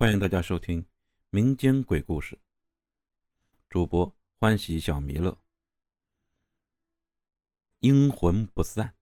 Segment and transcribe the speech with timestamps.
[0.00, 0.86] 欢迎大家收听
[1.30, 2.38] 民间鬼故事，
[3.68, 5.36] 主播欢喜小弥勒，
[7.80, 8.94] 阴魂不散。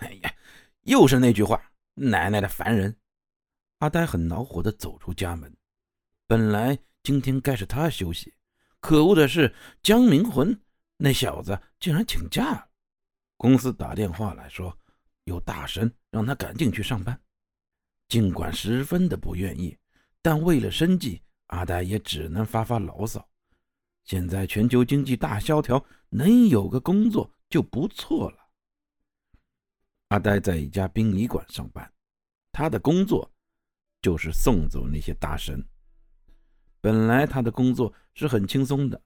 [0.00, 0.34] 哎呀，
[0.82, 2.94] 又是那句话，奶奶的烦人！
[3.78, 5.56] 阿呆很恼火的走出家门。
[6.26, 8.34] 本来今天该是他休息，
[8.80, 10.60] 可恶的是江明魂
[10.98, 12.68] 那小子竟然请假了。
[13.38, 14.78] 公司打电话来说
[15.24, 17.18] 有大神让他赶紧去上班。
[18.12, 19.74] 尽管十分的不愿意，
[20.20, 23.26] 但为了生计，阿呆也只能发发牢骚。
[24.04, 28.36] 现在全球经济大萧条，能有个工作就不错了。
[30.08, 31.90] 阿呆在一家殡仪馆上班，
[32.52, 33.32] 他的工作
[34.02, 35.66] 就是送走那些大神。
[36.82, 39.02] 本来他的工作是很轻松的，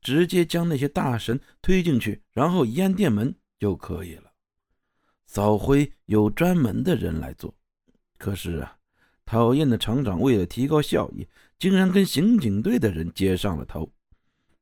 [0.00, 4.32] 直接将那些大神推进去，然后一按电门就可以了。
[5.26, 7.54] 扫灰有专门的人来做。
[8.20, 8.76] 可是啊，
[9.24, 11.26] 讨厌的厂长为了提高效益，
[11.58, 13.90] 竟然跟刑警队的人接上了头。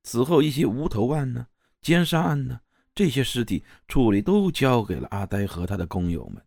[0.05, 1.45] 此后，一些无头案呢、
[1.83, 2.61] 奸杀案呢，
[2.95, 6.41] 这些尸体处理都交给了阿呆和他的工友们。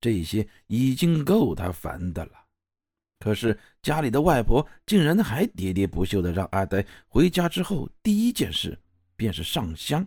[0.00, 2.32] 这些已经够他烦的了。
[3.18, 8.76] 可是家里的外婆竟然还喋喋不休的让阿呆回家之后第一件事
[9.16, 10.04] 便是上香，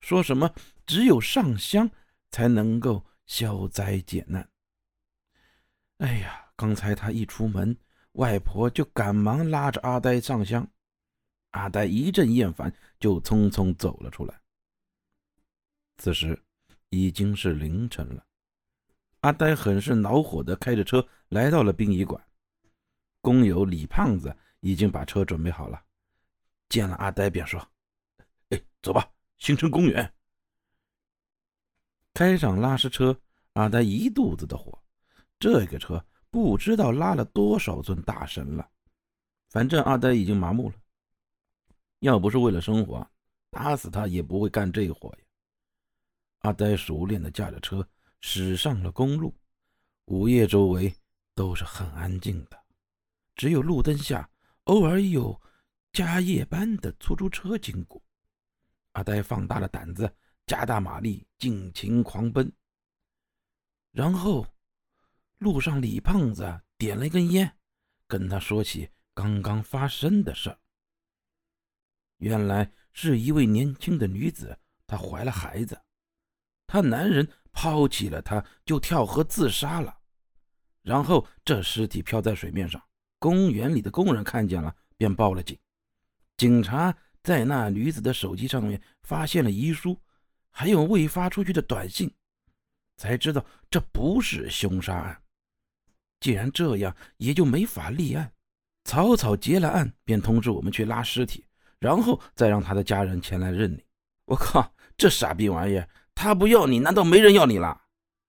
[0.00, 0.48] 说什么
[0.84, 1.90] 只有上香
[2.30, 4.46] 才能够消灾解难。
[5.98, 6.42] 哎呀！
[6.58, 7.76] 刚才他一出门，
[8.12, 10.66] 外婆就赶忙拉着阿呆上香。
[11.50, 14.40] 阿呆一阵厌烦，就匆匆走了出来。
[15.98, 16.42] 此时
[16.88, 18.24] 已经是凌晨了，
[19.20, 22.26] 阿呆很是恼火的开着车来到了殡仪馆。
[23.20, 25.84] 工友李胖子已经把车准备好了，
[26.70, 27.60] 见了阿呆便说
[28.48, 30.10] ：“哎，走吧，新城公园。”
[32.14, 33.20] 开上拉尸车，
[33.52, 34.82] 阿呆一肚子的火。
[35.38, 38.68] 这个车不知道拉了多少尊大神了，
[39.50, 40.76] 反正阿呆已经麻木了。
[42.00, 43.06] 要不是为了生活，
[43.50, 45.18] 打死他也不会干这活呀。
[46.40, 47.86] 阿呆熟练的驾着车
[48.20, 49.34] 驶上了公路，
[50.06, 50.94] 午夜周围
[51.34, 52.58] 都是很安静的，
[53.34, 54.28] 只有路灯下
[54.64, 55.38] 偶尔有
[55.92, 58.02] 加夜班的出租车经过。
[58.92, 60.10] 阿呆放大了胆子，
[60.46, 62.50] 加大马力，尽情狂奔，
[63.92, 64.46] 然后。
[65.38, 67.56] 路上，李胖子点了一根烟，
[68.06, 70.58] 跟他说起刚刚发生的事儿。
[72.18, 75.78] 原来是一位年轻的女子，她怀了孩子，
[76.66, 79.98] 她男人抛弃了她，就跳河自杀了。
[80.80, 82.82] 然后这尸体漂在水面上，
[83.18, 85.58] 公园里的工人看见了，便报了警。
[86.38, 90.00] 警察在那女子的手机上面发现了遗书，
[90.50, 92.10] 还有未发出去的短信，
[92.96, 95.22] 才知道这不是凶杀案。
[96.20, 98.32] 既然这样，也就没法立案。
[98.84, 101.44] 草草结了案，便通知我们去拉尸体，
[101.78, 103.82] 然后再让他的家人前来认领。
[104.26, 105.88] 我靠，这傻逼玩意儿！
[106.14, 107.80] 他不要你，难道没人要你了？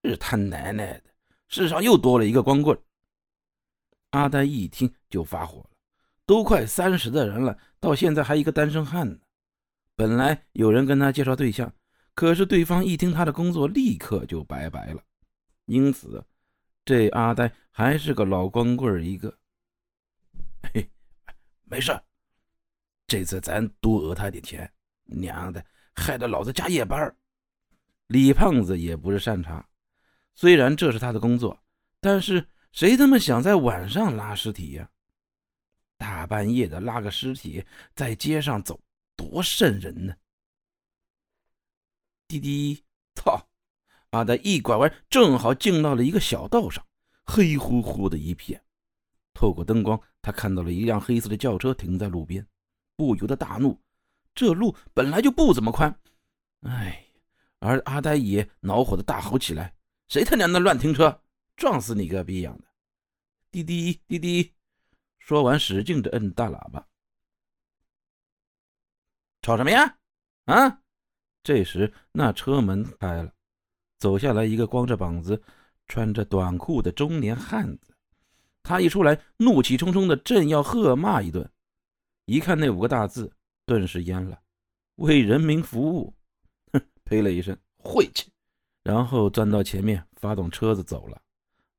[0.01, 1.03] 日他奶奶的！
[1.47, 2.77] 世上又多了一个光棍。
[4.11, 5.69] 阿呆一听就发火了，
[6.25, 9.17] 都快三十的人了，到现在还一个单身汉呢。
[9.95, 11.71] 本来有人跟他介绍对象，
[12.15, 15.01] 可是对方一听他的工作，立刻就拜拜了。
[15.65, 16.23] 因此。
[16.87, 19.37] 这阿呆还是个老光棍一个，
[20.73, 20.89] 嘿，
[21.65, 21.91] 没事，
[23.05, 24.71] 这次咱多讹他点钱，
[25.03, 27.13] 娘的，害得老子加夜班。
[28.07, 29.67] 李胖子也不是善茬，
[30.33, 31.61] 虽然这是他的工作，
[31.99, 34.89] 但是谁他妈想在晚上拉尸体呀？
[35.97, 37.65] 大半夜的拉个尸体
[37.95, 38.79] 在街上走，
[39.17, 40.15] 多瘆人呢！
[42.29, 42.81] 滴滴，
[43.13, 43.46] 操！
[44.17, 46.83] 阿呆一拐弯，正好进到了一个小道上，
[47.25, 48.63] 黑乎乎的一片。
[49.31, 52.45] 透过灯光，他看到了一辆黑色的轿车停在路边，
[52.95, 53.79] 不由得大怒。
[54.33, 55.99] 这路本来就不怎么宽，
[56.61, 57.03] 哎！
[57.59, 59.75] 而阿呆也恼火的大吼起来
[60.09, 61.21] ：“谁他娘的乱停车，
[61.55, 62.67] 撞死你个逼样的！”
[63.51, 64.53] 滴滴滴滴，
[65.19, 66.87] 说完使劲的摁大喇叭。
[69.41, 69.97] 吵什么呀？
[70.45, 70.81] 啊！
[71.43, 73.33] 这时那车门开了。
[73.99, 75.41] 走下来一个光着膀子、
[75.87, 77.93] 穿着短裤的中年汉子，
[78.61, 81.49] 他一出来，怒气冲冲的，正要喝骂一顿，
[82.25, 83.31] 一看那五个大字，
[83.65, 84.39] 顿时蔫了
[84.97, 86.13] ：“为人民服务。”
[86.73, 88.29] 哼，呸了一声，晦气，
[88.83, 91.21] 然后钻到前面，发动车子走了。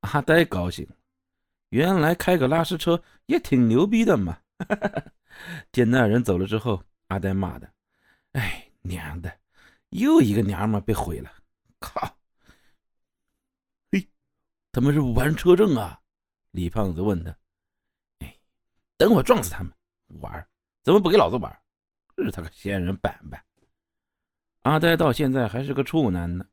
[0.01, 0.87] 阿呆高兴，
[1.69, 4.39] 原来开个拉尸车也挺牛逼的嘛！
[4.59, 5.05] 哈 哈
[5.71, 7.71] 见那人走了之后，阿呆骂的
[8.33, 9.33] ：“哎，娘的，
[9.91, 11.31] 又一个娘们被毁了！”
[11.81, 12.19] 靠！
[13.91, 14.09] 嘿
[14.73, 16.01] 他们是玩车震啊？
[16.51, 17.37] 李胖子问他。
[18.21, 18.39] 哎，
[18.97, 19.73] 等会撞死他们！
[20.21, 20.49] 玩，
[20.83, 21.63] 怎么不给老子玩？
[22.17, 23.45] 日他个仙人板板！
[24.63, 26.47] 阿呆到现在还是个处男呢。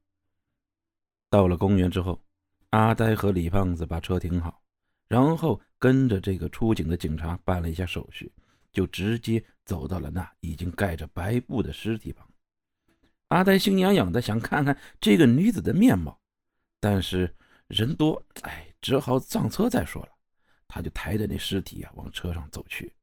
[1.30, 2.22] 到了公园之后，
[2.70, 4.62] 阿呆和李胖子把车停好，
[5.08, 8.32] 然后跟着这个出警的警察办了一下手续，
[8.72, 12.30] 就直接走到了那已经盖着白布的尸体旁。
[13.30, 16.20] 阿呆心痒痒的想看看这个女子的面貌，
[16.80, 17.36] 但是
[17.68, 20.10] 人多，哎，只好上车再说了。
[20.68, 22.94] 他就抬着那尸体啊往车上走去。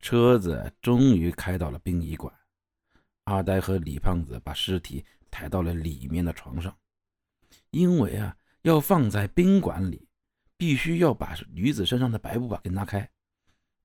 [0.00, 2.32] 车子终于开到了殡仪馆，
[3.24, 6.76] 阿呆和李胖子把尸体抬到了里面的床上。
[7.70, 10.06] 因为啊，要放在宾馆里，
[10.56, 13.08] 必须要把女子身上的白布啊给拿开。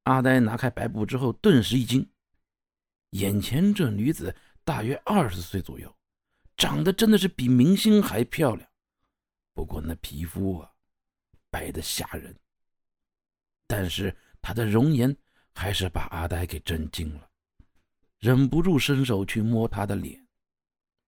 [0.03, 2.07] 阿呆拿开白布之后，顿时一惊，
[3.11, 5.95] 眼前这女子大约二十岁左右，
[6.57, 8.67] 长得真的是比明星还漂亮。
[9.53, 10.71] 不过那皮肤啊，
[11.51, 12.35] 白的吓人。
[13.67, 15.15] 但是她的容颜
[15.53, 17.29] 还是把阿呆给震惊了，
[18.19, 20.19] 忍不住伸手去摸她的脸。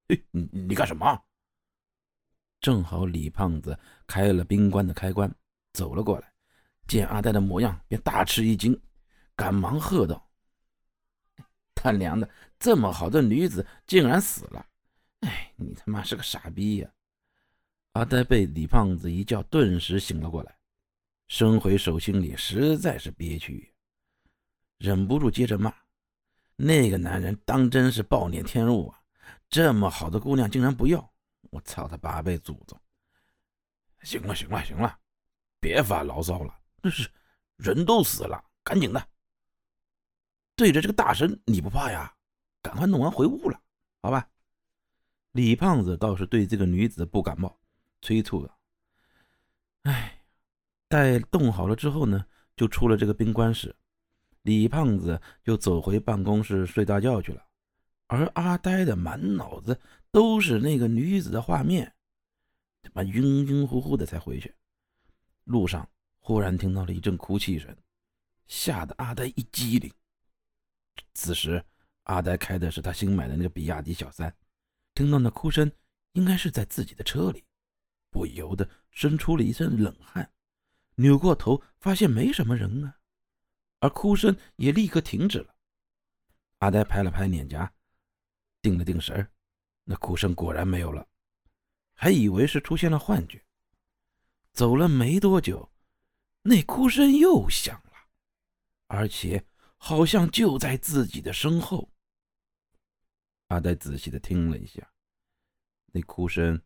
[0.07, 1.19] 嘿，你你干什么？
[2.60, 5.33] 正好李胖子开了宾馆的开关，
[5.74, 6.31] 走了过来，
[6.88, 8.80] 见阿呆的模样，便大吃一惊，
[9.36, 10.26] 赶忙喝道
[11.77, 12.27] ：“他娘的，
[12.59, 14.65] 这么好的女子竟然死了！
[15.21, 16.89] 哎，你他妈是个傻逼呀！”
[17.94, 20.57] 阿呆被李胖子一叫，顿时醒了过来，
[21.27, 23.74] 伸回手心里，实在是憋屈，
[24.77, 25.74] 忍不住接着骂
[26.57, 29.01] ：“那个男人当真是暴殄天物啊！
[29.50, 31.13] 这么好的姑娘竟然不要！”
[31.50, 32.79] 我操他八辈祖宗！
[34.03, 35.00] 行了行了行了，
[35.59, 36.53] 别发牢骚了。
[36.83, 37.09] 这是
[37.56, 39.07] 人都死了，赶紧的。
[40.57, 42.13] 对着这个大神你不怕呀？
[42.62, 43.62] 赶快弄完回屋了，
[44.01, 44.27] 好吧？
[45.31, 47.57] 李胖子倒是对这个女子不感冒，
[48.01, 48.59] 催促道
[49.83, 50.25] ：“哎，
[50.89, 52.25] 待冻好了之后呢，
[52.57, 53.74] 就出了这个冰棺室。
[54.42, 57.45] 李胖子就走回办公室睡大觉去了。
[58.07, 59.80] 而阿呆的满脑子……
[60.10, 61.94] 都是那个女子的画面，
[62.81, 64.56] 他妈晕晕乎乎的才回去。
[65.44, 65.88] 路上
[66.19, 67.77] 忽然听到了一阵哭泣声，
[68.48, 69.92] 吓得阿呆一激灵。
[71.14, 71.64] 此时
[72.04, 74.34] 阿呆开的是他新买的那个比亚迪小三，
[74.94, 75.72] 听到那哭声，
[76.14, 77.44] 应该是在自己的车里，
[78.10, 80.32] 不由得生出了一身冷汗。
[80.96, 82.98] 扭过头发现没什么人啊，
[83.80, 85.56] 而哭声也立刻停止了。
[86.60, 87.72] 阿呆拍了拍脸颊，
[88.62, 89.32] 定了定神儿。
[89.84, 91.08] 那哭声果然没有了，
[91.94, 93.44] 还以为是出现了幻觉。
[94.54, 95.72] 走了没多久，
[96.42, 97.92] 那哭声又响了，
[98.88, 99.46] 而且
[99.77, 101.89] 好像就在自己的身后。
[103.47, 104.85] 阿呆仔细的听了一下，
[105.94, 106.62] 那哭声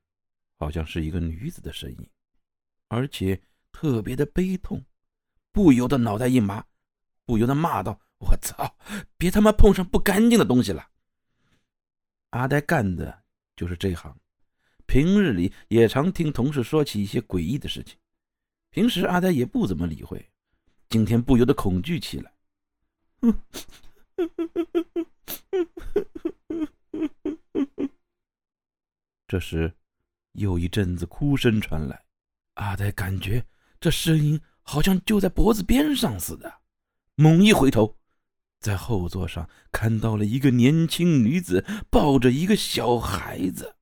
[0.56, 2.10] 好像是一个女子的声音，
[2.88, 3.40] 而且
[3.72, 4.84] 特别的悲痛，
[5.52, 6.66] 不由得脑袋一麻，
[7.26, 8.76] 不由得骂道：“我操！
[9.18, 10.90] 别他妈碰上不干净的东西了！”
[12.32, 13.24] 阿呆干的
[13.56, 14.18] 就是这行，
[14.88, 17.98] 平日里也常听同事说起一些诡异的事情。
[18.72, 20.32] 平时阿呆也不怎么理会，
[20.90, 22.34] 今天不由得恐惧起来。
[29.28, 29.76] 这时，
[30.34, 32.04] 又一阵子哭声传来，
[32.56, 33.46] 阿呆感觉
[33.80, 36.62] 这声音好像就在脖子边上似的，
[37.16, 37.98] 猛一回头。
[38.60, 43.76] 在后座上看到了一个年轻女子抱着一个小孩子，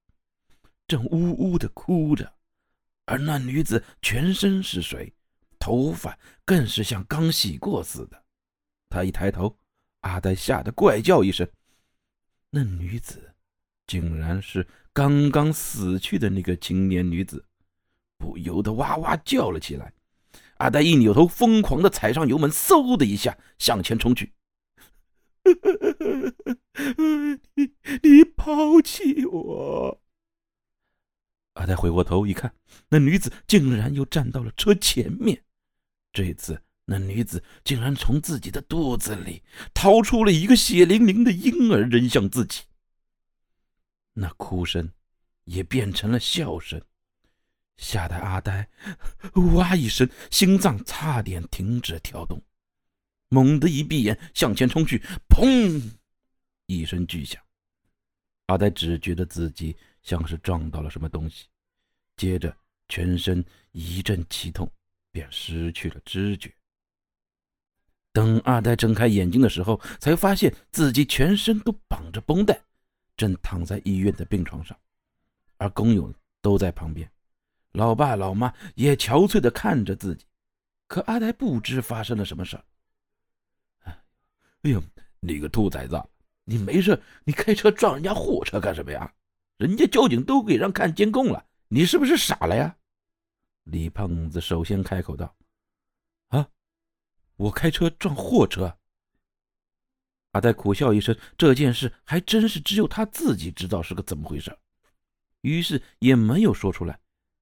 [0.87, 2.33] 正呜呜的哭着，
[3.05, 5.13] 而那女子全身是水，
[5.59, 8.23] 头发更是像刚洗过似的。
[8.89, 9.57] 他一抬头，
[10.01, 11.47] 阿呆吓得怪叫一声，
[12.49, 13.35] 那女子
[13.85, 17.45] 竟然是刚刚死去的那个青年女子，
[18.17, 19.93] 不由得哇哇叫了起来。
[20.57, 24.33] 阿呆一扭头，疯狂的踩上油门，嗖的一下向前冲去。
[27.55, 30.01] 你你抛弃我！
[31.53, 32.53] 阿呆回过头一看，
[32.89, 35.43] 那女子竟然又站到了车前面。
[36.11, 39.43] 这次，那女子竟然从自己的肚子里
[39.75, 42.63] 掏出了一个血淋淋的婴儿，扔向自己。
[44.13, 44.91] 那哭声
[45.43, 46.81] 也变成了笑声，
[47.77, 48.67] 吓得阿呆
[49.53, 52.41] 哇一声，心脏差点停止跳动。
[53.27, 54.97] 猛地一闭眼，向前冲去，
[55.29, 55.91] 砰！
[56.65, 57.39] 一声巨响，
[58.47, 61.45] 阿呆只觉得自己像是撞到了什么东西，
[62.17, 64.67] 接着全身一阵奇痛，
[65.11, 66.51] 便失去了知觉。
[68.11, 72.59] 等阿呆睁开眼睛的时候，才发现自己全身都绑着绷带，
[73.15, 74.77] 正躺在医院的病床上，
[75.57, 77.09] 而工友都在旁边。
[77.73, 80.25] 老爸老妈也憔悴的看着自己，
[80.87, 82.63] 可阿呆不知发生了什么事儿。
[84.63, 84.83] 哎呦，
[85.19, 86.03] 你个兔崽子，
[86.45, 89.13] 你没事，你开车撞人家货车干什么呀？
[89.57, 92.75] 人家交警都给让看监控了，你是不是傻了呀？
[93.65, 95.35] 李胖子首先开口道：“，
[97.39, 98.77] 我开车撞货车。”
[100.31, 104.55] 阿呆苦笑一声，这件事还真是只有他自己知道是个怎么回事，
[105.41, 106.99] 于是也没有说出来。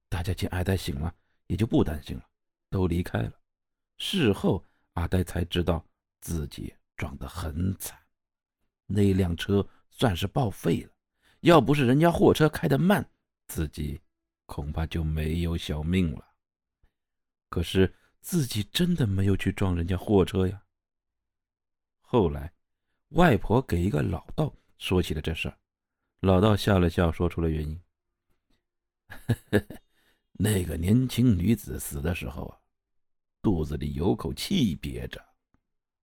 [0.08, 1.14] 大家见阿呆醒了，
[1.48, 2.24] 也就不担心了，
[2.70, 3.34] 都离开了。
[3.98, 4.64] 事后，
[4.94, 5.86] 阿呆才知道
[6.22, 8.00] 自己撞得很惨，
[8.86, 10.92] 那辆车算是报废了。
[11.42, 13.06] 要不是人家货车开得慢，
[13.48, 14.00] 自己
[14.46, 16.26] 恐怕就没有小命了。
[17.50, 17.94] 可是
[18.30, 20.62] 自己真的没有去撞人家货车呀。
[22.02, 22.52] 后来。
[23.12, 25.58] 外婆给一个老道说起了这事儿，
[26.20, 27.82] 老道笑了笑，说出了原因。
[30.34, 32.60] 那个年轻女子死的时候啊，
[33.42, 35.26] 肚子里有口气憋着，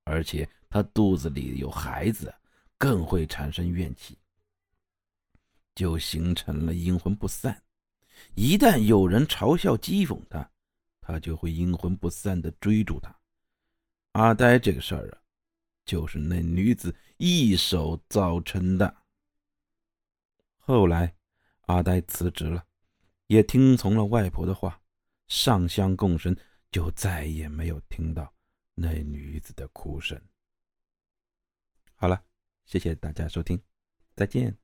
[0.05, 2.35] 而且她肚子里有孩子，
[2.79, 4.19] 更会产生怨气，
[5.75, 7.63] 就形成了阴魂不散。
[8.35, 10.51] 一旦有人嘲笑讥讽她，
[11.07, 13.15] 他就会阴魂不散的追逐他。
[14.13, 15.21] 阿呆这个事儿啊。
[15.85, 19.03] 就是那女子一手造成的。
[20.57, 21.15] 后来，
[21.67, 22.65] 阿呆辞职了，
[23.27, 24.81] 也听从了外婆的话，
[25.29, 26.35] 上香供神，
[26.71, 28.33] 就再也没有听到
[28.75, 30.19] 那女子的哭声。
[31.97, 32.25] 好了，
[32.65, 33.63] 谢谢大家收听，
[34.17, 34.64] 再见。